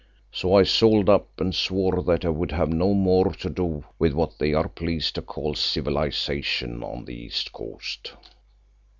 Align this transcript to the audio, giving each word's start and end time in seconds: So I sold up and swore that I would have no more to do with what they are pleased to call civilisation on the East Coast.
So 0.31 0.55
I 0.55 0.63
sold 0.63 1.09
up 1.11 1.39
and 1.39 1.53
swore 1.53 2.01
that 2.01 2.25
I 2.25 2.29
would 2.29 2.51
have 2.53 2.69
no 2.73 2.95
more 2.95 3.31
to 3.33 3.49
do 3.51 3.85
with 3.99 4.13
what 4.13 4.39
they 4.39 4.51
are 4.51 4.67
pleased 4.67 5.13
to 5.13 5.21
call 5.21 5.53
civilisation 5.53 6.81
on 6.81 7.05
the 7.05 7.13
East 7.13 7.51
Coast. 7.51 8.13